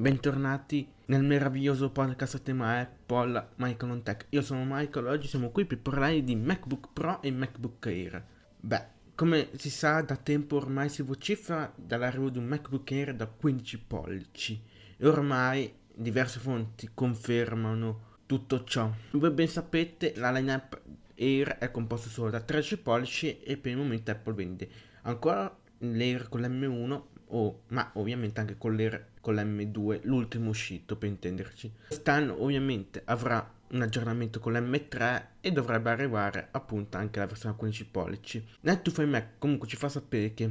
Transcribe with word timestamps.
bentornati 0.00 0.90
nel 1.06 1.22
meraviglioso 1.22 1.90
podcast 1.90 2.36
a 2.36 2.38
tema 2.38 2.80
Apple 2.80 3.50
Michael 3.56 3.92
on 3.92 4.02
Tech. 4.02 4.24
Io 4.30 4.40
sono 4.40 4.64
Michael 4.64 5.04
e 5.04 5.10
oggi 5.10 5.28
siamo 5.28 5.50
qui 5.50 5.66
per 5.66 5.78
parlare 5.78 6.24
di 6.24 6.34
MacBook 6.34 6.88
Pro 6.94 7.20
e 7.20 7.30
MacBook 7.30 7.86
Air. 7.86 8.24
Beh, 8.58 8.84
come 9.14 9.50
si 9.56 9.68
sa 9.68 10.00
da 10.00 10.16
tempo 10.16 10.56
ormai 10.56 10.88
si 10.88 11.02
vocifera 11.02 11.70
dall'arrivo 11.76 12.30
di 12.30 12.38
un 12.38 12.46
MacBook 12.46 12.90
Air 12.90 13.14
da 13.14 13.26
15 13.26 13.78
pollici 13.80 14.62
e 14.96 15.06
ormai 15.06 15.70
diverse 15.94 16.38
fonti 16.38 16.88
confermano 16.94 18.16
tutto 18.24 18.64
ciò. 18.64 18.90
Voi 19.10 19.30
ben 19.32 19.48
sapete 19.48 20.14
la 20.16 20.30
lineup 20.30 20.80
Air 21.18 21.58
è 21.58 21.70
composta 21.70 22.08
solo 22.08 22.30
da 22.30 22.40
13 22.40 22.78
pollici 22.78 23.40
e 23.42 23.58
per 23.58 23.72
il 23.72 23.76
momento 23.76 24.10
Apple 24.10 24.32
vende 24.32 24.66
ancora 25.02 25.54
l'Air 25.76 26.30
con 26.30 26.40
l'M1 26.40 27.02
o, 27.32 27.62
ma 27.68 27.90
ovviamente 27.94 28.40
anche 28.40 28.56
con, 28.56 28.74
con 29.20 29.34
l'M2, 29.34 30.00
l'ultimo 30.04 30.50
uscito 30.50 30.96
per 30.96 31.08
intenderci. 31.08 31.72
Quest'anno 31.88 32.42
ovviamente 32.42 33.02
avrà 33.04 33.58
un 33.70 33.82
aggiornamento 33.82 34.40
con 34.40 34.52
l'M3 34.52 35.24
e 35.40 35.52
dovrebbe 35.52 35.90
arrivare 35.90 36.48
appunto 36.50 36.96
anche 36.96 37.18
la 37.18 37.26
versione 37.26 37.54
a 37.54 37.58
15 37.58 37.86
pollici. 37.86 38.44
Netflix 38.62 39.08
Mac 39.08 39.28
comunque 39.38 39.68
ci 39.68 39.76
fa 39.76 39.88
sapere 39.88 40.34
che 40.34 40.50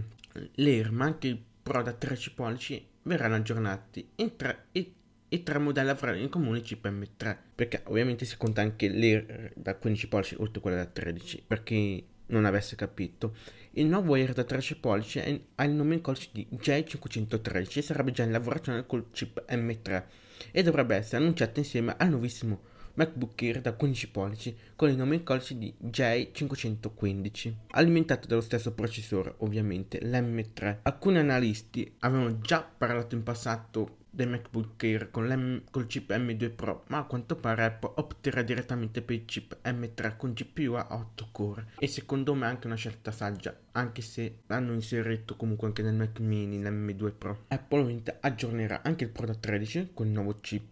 l'Air 0.55 0.91
ma 0.91 1.05
anche 1.05 1.27
il 1.27 1.41
Pro 1.61 1.81
da 1.83 1.91
13 1.91 2.33
pollici 2.33 2.87
verranno 3.03 3.35
aggiornati 3.35 4.07
in 4.15 4.35
tre, 4.35 4.67
e 4.71 4.93
i 5.29 5.43
tre 5.43 5.59
modelli 5.59 5.89
avranno 5.89 6.17
in 6.17 6.29
comune 6.29 6.61
chip 6.61 6.87
M3 6.87 7.37
perché 7.53 7.83
ovviamente 7.85 8.25
si 8.25 8.37
conta 8.37 8.61
anche 8.61 8.89
l'Air 8.89 9.51
da 9.55 9.75
15 9.75 10.07
pollici 10.07 10.35
oltre 10.39 10.61
quella 10.61 10.77
da 10.77 10.85
13 10.85 11.43
per 11.45 11.61
chi 11.61 12.03
non 12.29 12.45
avesse 12.45 12.75
capito 12.75 13.35
il 13.73 13.85
nuovo 13.85 14.15
Air 14.15 14.33
da 14.33 14.43
13 14.43 14.79
pollici 14.79 15.43
ha 15.55 15.63
il 15.63 15.71
nome 15.71 15.95
in 15.95 16.01
codice 16.01 16.29
di 16.31 16.47
J513 16.51 17.77
e 17.77 17.81
sarebbe 17.81 18.11
già 18.11 18.23
in 18.23 18.31
lavorazione 18.31 18.85
col 18.85 19.11
chip 19.11 19.45
M3 19.47 20.03
e 20.51 20.63
dovrebbe 20.63 20.95
essere 20.95 21.17
annunciato 21.17 21.59
insieme 21.59 21.93
al 21.97 22.09
nuovissimo 22.09 22.61
MacBook 22.95 23.41
Air 23.41 23.61
da 23.61 23.73
15 23.73 24.09
pollici 24.09 24.57
con 24.75 24.89
il 24.89 24.97
nome 24.97 25.15
in 25.15 25.23
codice 25.23 25.57
di 25.57 25.73
J515, 25.81 27.53
alimentato 27.71 28.27
dallo 28.27 28.41
stesso 28.41 28.73
processore, 28.73 29.35
ovviamente 29.37 29.99
l'M3. 30.01 30.79
Alcuni 30.81 31.19
analisti 31.19 31.95
avevano 31.99 32.39
già 32.39 32.61
parlato 32.61 33.15
in 33.15 33.23
passato 33.23 33.98
del 34.09 34.29
MacBook 34.29 34.83
Air 34.83 35.11
con 35.11 35.63
col 35.69 35.87
chip 35.87 36.11
M2 36.11 36.55
Pro, 36.55 36.83
ma 36.87 36.99
a 36.99 37.03
quanto 37.03 37.35
pare 37.35 37.65
Apple 37.65 37.91
opterà 37.95 38.41
direttamente 38.41 39.01
per 39.01 39.15
il 39.15 39.25
chip 39.25 39.57
M3 39.63 40.17
con 40.17 40.33
GPU 40.33 40.73
a 40.73 40.87
8 40.89 41.27
core 41.31 41.67
e 41.77 41.87
secondo 41.87 42.33
me 42.33 42.45
anche 42.47 42.67
una 42.67 42.75
scelta 42.75 43.11
saggia, 43.11 43.55
anche 43.73 44.01
se 44.01 44.39
l'hanno 44.47 44.73
inserito 44.73 45.35
comunque 45.35 45.67
anche 45.67 45.81
nel 45.81 45.93
Mac 45.93 46.19
mini, 46.19 46.61
l'M2 46.61 47.13
Pro. 47.17 47.43
Apple 47.47 47.79
ovviamente 47.79 48.17
aggiornerà 48.19 48.81
anche 48.83 49.03
il 49.03 49.09
Pro 49.11 49.25
da 49.25 49.35
13 49.35 49.91
con 49.93 50.07
il 50.07 50.13
nuovo 50.13 50.37
chip 50.41 50.67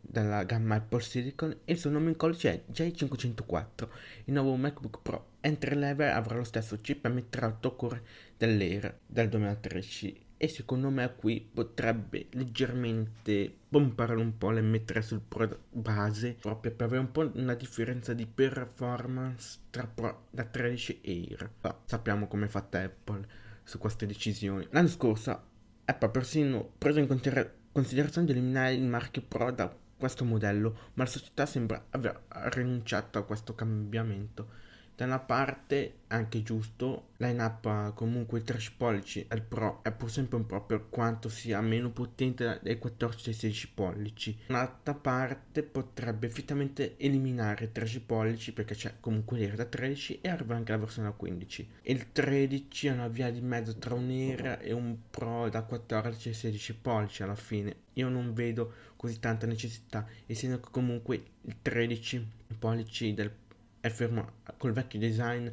della 0.00 0.44
gamma 0.44 0.76
Apple 0.76 1.02
Silicon 1.02 1.50
e 1.64 1.72
il 1.72 1.78
suo 1.78 1.90
nome 1.90 2.08
in 2.08 2.16
codice 2.16 2.50
è 2.50 2.72
J504. 2.72 3.88
Il 4.24 4.32
nuovo 4.32 4.56
MacBook 4.56 5.00
Pro 5.02 5.26
entry 5.40 5.74
level 5.74 6.10
avrà 6.10 6.36
lo 6.36 6.44
stesso 6.44 6.76
chip 6.76 7.06
M3 7.06 7.44
8 7.44 7.76
core 7.76 8.02
dell'Air 8.36 9.00
del 9.06 9.28
2013 9.28 10.28
e 10.42 10.48
secondo 10.48 10.88
me 10.88 11.16
qui 11.16 11.46
potrebbe 11.52 12.28
leggermente 12.30 13.54
pompare 13.68 14.14
un 14.14 14.38
po' 14.38 14.50
l'M3 14.50 15.00
sul 15.00 15.20
Pro 15.20 15.64
base 15.68 16.38
proprio 16.40 16.72
per 16.72 16.86
avere 16.86 17.02
un 17.02 17.10
po' 17.12 17.30
una 17.34 17.52
differenza 17.52 18.14
di 18.14 18.24
performance 18.24 19.58
tra 19.68 19.86
Pro 19.86 20.28
da 20.30 20.44
13 20.44 21.02
e 21.02 21.26
Air. 21.28 21.50
Ma 21.60 21.78
sappiamo 21.84 22.26
come 22.26 22.46
è 22.46 22.48
fatta 22.48 22.80
Apple 22.80 23.28
su 23.64 23.76
queste 23.76 24.06
decisioni. 24.06 24.66
L'anno 24.70 24.88
scorso 24.88 25.30
Apple 25.84 26.08
ha 26.08 26.10
persino 26.10 26.72
preso 26.78 27.00
in 27.00 27.06
considerazione 27.06 28.26
di 28.26 28.32
eliminare 28.32 28.72
il 28.72 28.84
marchio 28.84 29.20
Pro 29.20 29.50
da 29.50 29.76
questo 29.98 30.24
modello, 30.24 30.70
ma 30.94 31.04
la 31.04 31.10
società 31.10 31.44
sembra 31.44 31.84
aver 31.90 32.18
rinunciato 32.28 33.18
a 33.18 33.24
questo 33.24 33.54
cambiamento 33.54 34.48
da 35.00 35.06
una 35.06 35.18
parte 35.18 36.00
anche 36.08 36.42
giusto, 36.42 37.12
line-up 37.16 37.94
comunque 37.94 38.42
13 38.42 38.74
pollici 38.76 39.24
al 39.28 39.40
Pro 39.40 39.82
è 39.82 39.90
pur 39.92 40.10
sempre 40.10 40.36
un 40.36 40.44
Pro 40.44 40.62
per 40.66 40.90
quanto 40.90 41.30
sia 41.30 41.58
meno 41.62 41.88
potente 41.90 42.60
dai 42.62 42.76
14 42.78 43.30
ai 43.30 43.34
16 43.34 43.70
pollici. 43.70 44.38
Dall'altra 44.48 44.92
parte 44.92 45.62
potrebbe 45.62 46.26
effettivamente 46.26 46.98
eliminare 46.98 47.72
13 47.72 48.00
pollici 48.02 48.52
perché 48.52 48.74
c'è 48.74 48.96
comunque 49.00 49.38
l'era 49.38 49.56
da 49.56 49.64
13 49.64 50.20
e 50.20 50.28
arriva 50.28 50.54
anche 50.54 50.72
la 50.72 50.78
versione 50.78 51.08
da 51.08 51.14
15. 51.14 51.70
Il 51.84 52.12
13 52.12 52.88
è 52.88 52.92
una 52.92 53.08
via 53.08 53.30
di 53.30 53.40
mezzo 53.40 53.78
tra 53.78 53.94
un 53.94 54.10
Air 54.10 54.58
e 54.60 54.72
un 54.74 54.98
Pro 55.08 55.48
da 55.48 55.62
14 55.62 56.28
ai 56.28 56.34
16 56.34 56.74
pollici 56.74 57.22
alla 57.22 57.36
fine. 57.36 57.74
Io 57.94 58.10
non 58.10 58.34
vedo 58.34 58.70
così 58.96 59.18
tanta 59.18 59.46
necessità, 59.46 60.06
essendo 60.26 60.60
che 60.60 60.68
comunque 60.70 61.22
il 61.40 61.56
13 61.62 62.28
pollici 62.58 63.14
del 63.14 63.30
Pro 63.30 63.48
è 63.80 63.88
fermo 63.88 64.32
col 64.56 64.72
vecchio 64.72 64.98
design, 64.98 65.48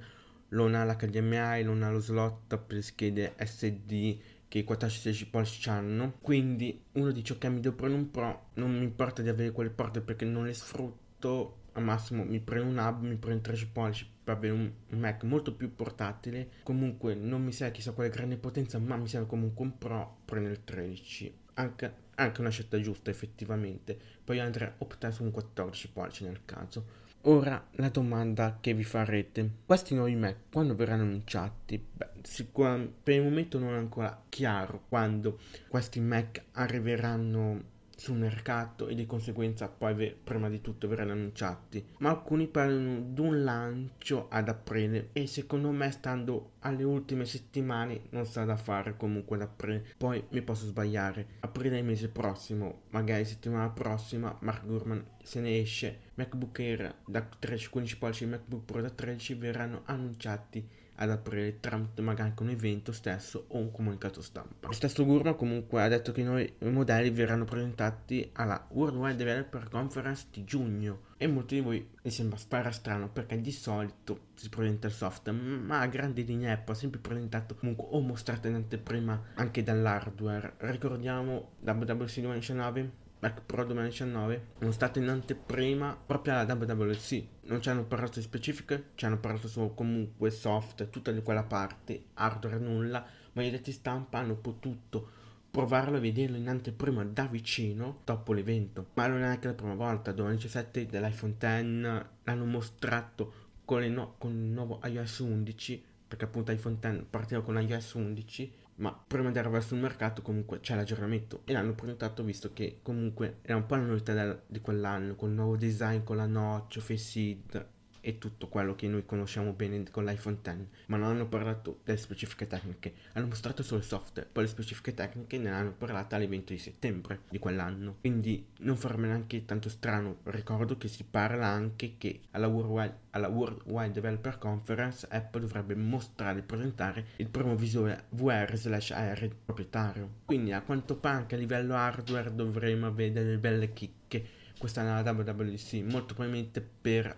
non 0.49 0.75
ha 0.75 0.85
l'HDMI, 0.85 1.63
non 1.63 1.83
ha 1.83 1.91
lo 1.91 1.99
slot 1.99 2.57
per 2.57 2.83
schede 2.83 3.33
SD 3.37 4.19
che 4.47 4.59
i 4.59 4.65
14-16 4.67 5.29
pollici 5.29 5.69
hanno. 5.69 6.13
Quindi 6.21 6.83
uno 6.93 7.11
dice 7.11 7.33
ok 7.33 7.45
mi 7.45 7.59
devo 7.59 7.75
prendere 7.75 8.01
un 8.01 8.11
Pro, 8.11 8.49
non 8.55 8.77
mi 8.77 8.83
importa 8.83 9.21
di 9.21 9.29
avere 9.29 9.51
quelle 9.51 9.69
porte 9.69 10.01
perché 10.01 10.25
non 10.25 10.45
le 10.45 10.53
sfrutto, 10.53 11.65
al 11.73 11.83
massimo 11.83 12.23
mi 12.23 12.39
prendo 12.39 12.69
un 12.69 12.77
hub, 12.77 13.03
mi 13.03 13.15
prendo 13.15 13.43
13 13.43 13.67
pollici 13.69 14.09
per 14.23 14.35
avere 14.35 14.53
un 14.53 14.71
Mac 14.89 15.23
molto 15.23 15.53
più 15.53 15.73
portatile. 15.73 16.49
Comunque 16.63 17.13
non 17.15 17.43
mi 17.43 17.51
serve 17.51 17.73
chissà 17.73 17.91
quale 17.91 18.09
grande 18.09 18.37
potenza, 18.37 18.79
ma 18.79 18.97
mi 18.97 19.07
serve 19.07 19.27
comunque 19.27 19.63
un 19.63 19.77
Pro, 19.77 20.17
prendo 20.25 20.49
il 20.49 20.63
13. 20.63 21.45
Anche, 21.53 21.93
anche 22.15 22.41
una 22.41 22.49
scelta 22.49 22.79
giusta 22.79 23.09
effettivamente. 23.09 23.97
Poi 24.23 24.39
andrei 24.39 24.67
a 24.67 24.73
optare 24.79 25.13
su 25.13 25.23
un 25.23 25.31
14 25.31 25.89
pollici 25.91 26.23
nel 26.23 26.41
caso. 26.45 27.05
Ora 27.21 27.61
la 27.71 27.89
domanda 27.89 28.57
che 28.61 28.73
vi 28.73 28.85
farete, 28.85 29.49
questi 29.65 29.93
nuovi 29.93 30.15
Mac 30.15 30.35
quando 30.49 30.75
verranno 30.75 31.03
annunciati? 31.03 31.77
Beh, 31.91 32.09
sicuramente 32.23 32.93
per 33.03 33.15
il 33.15 33.23
momento 33.23 33.59
non 33.59 33.73
è 33.73 33.77
ancora 33.77 34.23
chiaro 34.29 34.83
quando 34.87 35.39
questi 35.67 35.99
Mac 35.99 36.41
arriveranno 36.53 37.75
sul 37.97 38.17
mercato 38.17 38.87
e 38.87 38.95
di 38.95 39.05
conseguenza 39.05 39.67
poi 39.67 40.15
prima 40.23 40.49
di 40.49 40.61
tutto 40.61 40.87
verranno 40.87 41.13
annunciati. 41.13 41.83
Ma 41.99 42.09
alcuni 42.09 42.47
parlano 42.47 43.01
di 43.01 43.19
un 43.19 43.43
lancio 43.43 44.27
ad 44.29 44.47
aprile 44.47 45.09
e 45.13 45.25
secondo 45.25 45.71
me 45.71 45.89
stando 45.91 46.51
alle 46.59 46.83
ultime 46.83 47.25
settimane 47.25 48.03
non 48.11 48.25
sarà 48.25 48.45
da 48.45 48.55
fare 48.55 48.95
comunque 48.95 49.35
ad 49.35 49.41
aprile 49.41 49.83
poi 49.97 50.23
mi 50.29 50.41
posso 50.43 50.67
sbagliare. 50.67 51.25
Aprile 51.39 51.79
il 51.79 51.85
mese 51.85 52.09
prossimo 52.09 52.83
magari 52.91 53.25
settimana 53.25 53.69
prossima 53.69 54.37
Mark 54.41 54.65
Gurman 54.65 55.03
se 55.23 55.41
ne 55.41 55.59
esce. 55.59 56.05
MacBook 56.13 56.59
Air 56.59 56.95
da 57.05 57.27
13-15 57.41 57.97
pollici 57.97 58.23
e 58.23 58.27
MacBook 58.27 58.63
Pro 58.63 58.81
da 58.81 58.89
13 58.89 59.33
verranno 59.33 59.81
annunciati 59.85 60.85
ad 60.99 61.09
aprire 61.09 61.59
tramite 61.59 62.01
magari 62.01 62.29
anche 62.29 62.43
un 62.43 62.49
evento 62.49 62.91
stesso 62.91 63.45
o 63.49 63.57
un 63.57 63.71
comunicato 63.71 64.21
stampa. 64.21 64.67
Lo 64.67 64.73
stesso 64.73 65.05
Gurma 65.05 65.33
comunque 65.33 65.81
ha 65.81 65.87
detto 65.87 66.11
che 66.11 66.21
i 66.21 66.23
nuovi 66.23 66.51
modelli 66.59 67.09
verranno 67.09 67.45
presentati 67.45 68.29
alla 68.33 68.67
Worldwide 68.69 69.15
Developer 69.15 69.69
Conference 69.69 70.27
di 70.31 70.43
giugno 70.43 71.05
e 71.17 71.27
molti 71.27 71.55
di 71.55 71.61
voi 71.61 71.87
mi 72.01 72.11
sembra 72.11 72.37
spara 72.37 72.71
strano 72.71 73.09
perché 73.09 73.39
di 73.41 73.51
solito 73.51 74.27
si 74.35 74.49
presenta 74.49 74.87
il 74.87 74.93
software 74.93 75.37
ma 75.37 75.79
a 75.79 75.87
grandi 75.87 76.23
linee 76.23 76.51
Apple 76.51 76.73
ha 76.73 76.77
sempre 76.77 76.99
presentato 76.99 77.55
comunque 77.55 77.87
o 77.89 77.99
mostrato 78.01 78.47
in 78.47 78.55
anteprima 78.55 79.31
anche 79.35 79.63
dall'hardware. 79.63 80.53
Ricordiamo 80.57 81.53
WWC 81.61 82.19
2019 82.19 83.05
Mac 83.19 83.41
Pro 83.41 83.65
2019 83.65 84.47
sono 84.59 84.71
stato 84.71 84.99
in 84.99 85.07
anteprima 85.07 85.97
proprio 86.05 86.33
alla 86.33 86.53
WWC. 86.53 87.23
Non 87.45 87.61
ci 87.61 87.69
hanno 87.69 87.85
parlato 87.85 88.19
di 88.19 88.25
specifiche, 88.25 88.91
ci 88.93 89.05
hanno 89.05 89.17
parlato 89.17 89.47
solo 89.47 89.73
comunque 89.73 90.29
soft, 90.29 90.89
tutta 90.89 91.11
di 91.11 91.23
quella 91.23 91.43
parte, 91.43 92.05
hardware 92.13 92.59
nulla, 92.59 93.03
ma 93.33 93.41
gli 93.41 93.47
addetti 93.47 93.71
stampa 93.71 94.19
hanno 94.19 94.35
potuto 94.35 95.09
provarlo 95.49 95.97
e 95.97 95.99
vederlo 95.99 96.37
in 96.37 96.47
anteprima 96.47 97.03
da 97.05 97.25
vicino 97.25 98.01
dopo 98.03 98.33
l'evento. 98.33 98.89
Ma 98.93 99.07
non 99.07 99.17
è 99.17 99.21
neanche 99.21 99.47
la 99.47 99.55
prima 99.55 99.73
volta, 99.73 100.11
2017 100.11 100.85
dell'iPhone 100.85 101.35
X 101.39 102.05
l'hanno 102.23 102.45
mostrato 102.45 103.33
con, 103.65 103.83
no- 103.85 104.13
con 104.19 104.31
il 104.31 104.51
nuovo 104.51 104.79
iOS 104.83 105.19
11, 105.19 105.83
perché 106.07 106.25
appunto 106.25 106.51
iPhone 106.51 106.77
X 106.79 107.03
partiva 107.09 107.41
con 107.41 107.59
iOS 107.59 107.93
11 107.93 108.53
ma 108.77 108.91
prima 109.07 109.31
di 109.31 109.37
arrivare 109.37 109.63
sul 109.63 109.77
mercato 109.77 110.21
comunque 110.21 110.59
c'è 110.59 110.75
l'aggiornamento. 110.75 111.41
E 111.45 111.53
l'hanno 111.53 111.73
presentato 111.73 112.23
visto 112.23 112.53
che 112.53 112.79
comunque 112.81 113.37
era 113.41 113.57
un 113.57 113.65
po' 113.65 113.75
la 113.75 113.83
novità 113.83 114.13
del, 114.13 114.41
di 114.47 114.59
quell'anno 114.59 115.15
con 115.15 115.29
il 115.29 115.35
nuovo 115.35 115.55
design 115.55 116.03
con 116.03 116.17
la 116.17 116.25
notch, 116.25 116.79
Face 116.79 117.19
ID 117.19 117.65
e 118.07 118.19
tutto 118.19 118.47
quello 118.47 118.73
che 118.73 118.87
noi 118.87 119.05
conosciamo 119.05 119.51
bene 119.51 119.83
con 119.91 120.05
l'iPhone 120.05 120.37
X, 120.41 120.55
ma 120.85 120.95
non 120.95 121.09
hanno 121.09 121.27
parlato 121.27 121.81
delle 121.83 121.97
specifiche 121.97 122.47
tecniche, 122.47 122.93
hanno 123.11 123.27
mostrato 123.27 123.63
solo 123.63 123.81
il 123.81 123.85
software, 123.85 124.29
poi 124.31 124.43
le 124.43 124.49
specifiche 124.49 124.93
tecniche 124.93 125.37
ne 125.37 125.49
hanno 125.49 125.73
parlato 125.73 126.15
all'evento 126.15 126.53
di 126.53 126.57
settembre 126.57 127.23
di 127.29 127.37
quell'anno, 127.37 127.97
quindi 127.99 128.45
non 128.59 128.77
farmi 128.77 129.07
neanche 129.07 129.43
tanto 129.43 129.67
strano, 129.67 130.19
ricordo 130.23 130.77
che 130.77 130.87
si 130.87 131.03
parla 131.03 131.47
anche 131.47 131.95
che 131.97 132.21
alla 132.31 132.47
Worldwide, 132.47 132.97
alla 133.09 133.27
Worldwide 133.27 133.91
Developer 133.91 134.37
Conference 134.37 135.05
Apple 135.09 135.41
dovrebbe 135.41 135.75
mostrare 135.75 136.39
e 136.39 136.43
presentare 136.43 137.07
il 137.17 137.27
primo 137.27 137.57
visore 137.57 138.05
VR 138.11 138.55
slash 138.55 138.91
AR 138.91 139.29
proprietario, 139.43 140.09
quindi 140.23 140.53
a 140.53 140.61
quanto 140.61 140.95
pare 140.95 141.17
anche 141.17 141.35
a 141.35 141.39
livello 141.39 141.75
hardware 141.75 142.33
dovremo 142.33 142.87
avere 142.87 143.11
delle 143.11 143.37
belle 143.37 143.73
chicche 143.73 144.36
questa 144.57 144.81
è 144.81 144.85
la 144.85 145.11
WWDC 145.11 145.73
molto 145.83 146.15
probabilmente 146.15 146.61
per, 146.61 147.15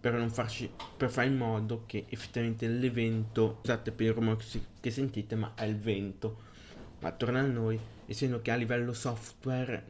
per 0.00 0.12
non 0.12 0.30
farci 0.30 0.70
per 0.96 1.10
fare 1.10 1.28
in 1.28 1.36
modo 1.36 1.84
che 1.86 2.04
effettivamente 2.08 2.66
l'evento 2.68 3.58
scusate 3.60 3.90
per 3.90 4.06
i 4.06 4.10
rumori 4.10 4.44
che 4.80 4.90
sentite 4.90 5.34
ma 5.34 5.52
è 5.54 5.64
il 5.64 5.76
vento. 5.76 6.52
Ma 7.00 7.10
torna 7.12 7.40
a 7.40 7.46
noi 7.46 7.78
essendo 8.06 8.42
che 8.42 8.50
a 8.50 8.54
livello 8.54 8.92
software 8.92 9.84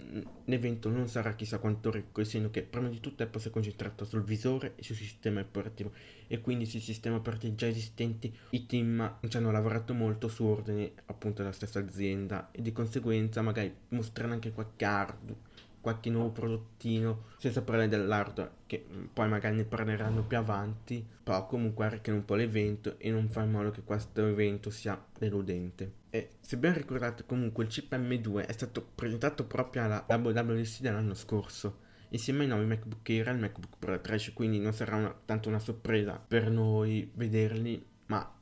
l'evento 0.45 0.89
non 0.89 1.09
sarà 1.09 1.35
chissà 1.35 1.59
quanto 1.59 1.91
ricco 1.91 2.21
essendo 2.21 2.51
che 2.51 2.63
prima 2.63 2.89
di 2.89 3.01
tutto 3.01 3.23
Apple 3.23 3.41
si 3.41 3.49
è 3.49 3.51
concentrato 3.51 4.05
sul 4.05 4.23
visore 4.23 4.75
e 4.77 4.83
sul 4.83 4.97
sistema 4.97 5.41
operativo. 5.41 5.93
E 6.27 6.41
quindi 6.41 6.65
sui 6.67 6.81
sistemi 6.81 7.17
operativi 7.17 7.55
già 7.57 7.67
esistenti 7.67 8.33
i 8.51 8.67
team 8.67 9.19
ci 9.29 9.37
hanno 9.37 9.51
lavorato 9.51 9.95
molto 9.95 10.29
su 10.29 10.45
ordine 10.45 10.93
appunto 11.07 11.43
della 11.43 11.53
stessa 11.53 11.81
azienda 11.81 12.51
e 12.53 12.63
di 12.63 12.73
conseguenza 12.73 13.43
magari 13.43 13.73
mostrano 13.89 14.33
anche 14.33 14.53
qualche 14.53 14.85
hardware 14.85 15.53
qualche 15.85 16.09
nuovo 16.09 16.31
prodottino, 16.31 17.25
senza 17.37 17.61
parlare 17.61 17.89
dell'hardware, 17.89 18.51
che 18.65 18.83
poi 19.13 19.29
magari 19.29 19.57
ne 19.57 19.65
parleranno 19.65 20.23
più 20.23 20.39
avanti, 20.39 21.07
però 21.23 21.47
comunque 21.47 21.85
arricchisce 21.85 22.13
un 22.13 22.25
po' 22.25 22.37
l'evento 22.37 22.95
e 22.97 23.11
non 23.11 23.29
fa 23.29 23.43
in 23.43 23.51
modo 23.51 23.71
che 23.71 23.83
questo 23.83 24.27
evento 24.27 24.71
sia 24.71 24.99
deludente. 25.19 25.93
E 26.09 26.31
se 26.41 26.57
ben 26.57 26.73
ricordate 26.73 27.27
comunque 27.27 27.65
il 27.65 27.71
chip 27.71 27.95
M2 27.95 28.47
è 28.47 28.53
stato 28.53 28.83
presentato 28.95 29.45
proprio 29.45 29.85
alla 29.85 30.07
WWDC 30.09 30.81
dell'anno 30.81 31.13
scorso, 31.13 31.81
insieme 32.09 32.45
ai 32.45 32.49
nuovi 32.49 32.65
MacBook 32.65 33.07
Air 33.11 33.27
e 33.27 33.31
al 33.31 33.39
MacBook 33.39 33.77
Pro 33.79 34.01
13, 34.01 34.33
quindi 34.33 34.59
non 34.61 34.73
sarà 34.73 34.97
una, 34.97 35.15
tanto 35.27 35.51
una 35.51 35.59
sorpresa 35.59 36.19
per 36.27 36.51
noi 36.51 37.11
vederli, 37.13 37.85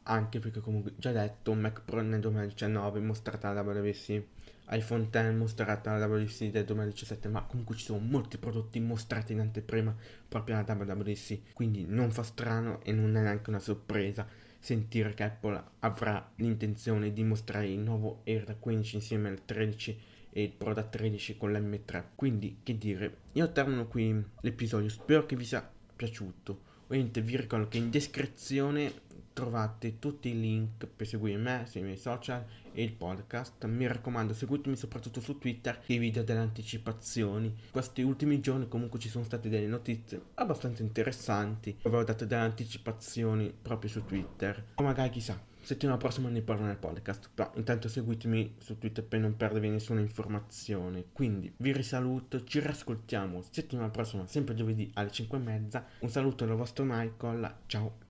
anche 0.04 0.38
perché 0.38 0.60
comunque 0.60 0.94
già 0.96 1.12
detto 1.12 1.54
Mac 1.54 1.82
Pro 1.84 2.00
nel 2.00 2.20
2019 2.20 3.00
mostrata 3.00 3.48
alla 3.48 3.62
WWDC 3.62 4.22
iPhone 4.70 5.08
X 5.10 5.32
mostrata 5.32 5.92
alla 5.92 6.06
WWDC 6.06 6.50
del 6.50 6.64
2017, 6.64 7.28
ma 7.28 7.42
comunque 7.42 7.76
ci 7.76 7.84
sono 7.84 7.98
molti 7.98 8.38
prodotti 8.38 8.80
mostrati 8.80 9.32
in 9.32 9.40
anteprima 9.40 9.94
proprio 10.28 10.56
alla 10.56 10.72
WWDC, 10.72 11.52
quindi 11.52 11.84
non 11.86 12.10
fa 12.10 12.22
strano 12.22 12.82
e 12.82 12.92
non 12.92 13.16
è 13.16 13.20
neanche 13.20 13.50
una 13.50 13.58
sorpresa 13.58 14.26
sentire 14.58 15.12
che 15.12 15.24
Apple 15.24 15.62
avrà 15.80 16.30
l'intenzione 16.36 17.12
di 17.12 17.24
mostrare 17.24 17.68
il 17.68 17.80
nuovo 17.80 18.22
Air 18.24 18.44
da 18.44 18.54
15 18.54 18.94
insieme 18.94 19.28
al 19.28 19.44
13 19.44 19.98
e 20.30 20.42
il 20.44 20.52
Pro 20.52 20.72
da 20.72 20.84
13 20.84 21.36
con 21.36 21.52
l'M3. 21.52 22.04
Quindi, 22.14 22.60
che 22.62 22.78
dire, 22.78 23.16
io 23.32 23.50
termino 23.50 23.86
qui 23.88 24.24
l'episodio, 24.40 24.88
spero 24.88 25.26
che 25.26 25.36
vi 25.36 25.44
sia 25.44 25.68
piaciuto. 25.94 26.70
Ovviamente 26.84 27.20
vi 27.20 27.36
ricordo 27.36 27.68
che 27.68 27.78
in 27.78 27.90
descrizione 27.90 28.92
trovate 29.32 29.98
tutti 29.98 30.28
i 30.28 30.40
link 30.40 30.86
per 30.86 31.06
seguire 31.06 31.38
me 31.38 31.64
sui 31.66 31.82
miei 31.82 31.96
social 31.96 32.44
e 32.72 32.82
il 32.82 32.92
podcast. 32.92 33.64
Mi 33.66 33.86
raccomando, 33.86 34.34
seguitemi 34.34 34.76
soprattutto 34.76 35.20
su 35.20 35.38
Twitter 35.38 35.82
i 35.86 35.98
video 35.98 36.22
delle 36.22 36.40
anticipazioni. 36.40 37.54
Questi 37.70 38.02
ultimi 38.02 38.40
giorni 38.40 38.68
comunque 38.68 38.98
ci 38.98 39.08
sono 39.08 39.24
state 39.24 39.48
delle 39.48 39.66
notizie 39.66 40.20
abbastanza 40.34 40.82
interessanti. 40.82 41.76
Avevo 41.82 42.04
dato 42.04 42.24
delle 42.24 42.42
anticipazioni 42.42 43.52
proprio 43.60 43.90
su 43.90 44.04
Twitter. 44.04 44.64
O 44.74 44.82
magari 44.82 45.10
chissà, 45.10 45.40
settimana 45.60 45.96
prossima 45.96 46.28
ne 46.28 46.42
parlo 46.42 46.64
nel 46.64 46.76
podcast. 46.76 47.30
Però 47.34 47.50
intanto 47.54 47.88
seguitemi 47.88 48.56
su 48.58 48.78
Twitter 48.78 49.04
per 49.04 49.20
non 49.20 49.36
perdervi 49.36 49.68
nessuna 49.68 50.00
informazione. 50.00 51.06
Quindi 51.12 51.52
vi 51.56 51.72
risaluto, 51.72 52.44
ci 52.44 52.60
riascoltiamo 52.60 53.42
settimana 53.50 53.90
prossima, 53.90 54.26
sempre 54.26 54.54
giovedì 54.54 54.90
alle 54.94 55.10
5 55.10 55.38
e 55.38 55.40
mezza. 55.40 55.84
Un 56.00 56.08
saluto 56.08 56.44
dal 56.44 56.56
vostro 56.56 56.84
Michael, 56.86 57.54
ciao. 57.66 58.00